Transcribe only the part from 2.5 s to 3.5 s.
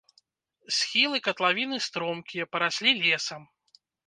параслі лесам.